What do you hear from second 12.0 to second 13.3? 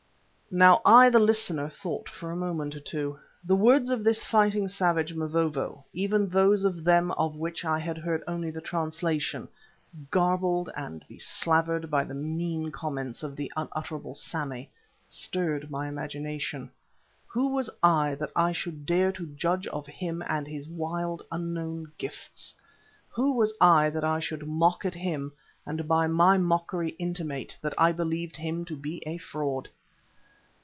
the mean comments